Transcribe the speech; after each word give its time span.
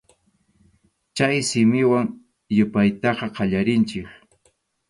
Chay 1.15 1.35
simiwan 1.49 2.05
yupaytaqa 2.57 3.25
qallarinchik. 3.35 4.07